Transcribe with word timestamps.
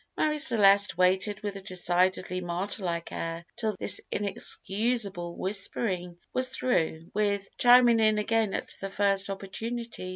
Marie 0.17 0.39
Celeste 0.39 0.97
waited 0.97 1.41
with 1.43 1.55
a 1.57 1.61
decidedly 1.61 2.41
martyr 2.41 2.83
like 2.83 3.11
air 3.11 3.45
till 3.55 3.75
this 3.77 4.01
inexcusable 4.11 5.35
whispering 5.37 6.17
was 6.33 6.47
through 6.49 7.11
with, 7.13 7.47
chiming 7.59 7.99
in 7.99 8.17
again 8.17 8.55
at 8.55 8.75
the 8.81 8.89
first 8.89 9.29
opportunity. 9.29 10.09